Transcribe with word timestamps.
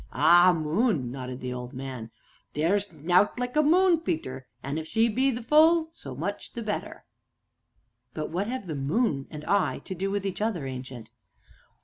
"Ah, 0.13 0.51
moon!" 0.51 1.11
nodded 1.11 1.41
the 1.41 1.53
old 1.53 1.73
man; 1.73 2.09
"theer's 2.53 2.91
nowt 2.91 3.39
like 3.39 3.55
a 3.55 3.61
moon, 3.61 3.99
Peter, 3.99 4.47
an' 4.63 4.79
if 4.79 4.87
she 4.87 5.07
be 5.07 5.29
at 5.29 5.35
the 5.35 5.43
full 5.43 5.89
so 5.91 6.15
much 6.15 6.53
the 6.53 6.63
better." 6.63 7.05
"But 8.15 8.31
what 8.31 8.47
have 8.47 8.65
the 8.65 8.73
moon 8.73 9.27
and 9.29 9.45
I 9.45 9.77
to 9.85 9.93
do 9.93 10.09
with 10.09 10.25
each 10.25 10.41
other, 10.41 10.65
Ancient?" 10.65 11.11